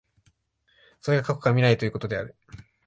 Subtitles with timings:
[0.99, 2.33] それが過去から未来へということである。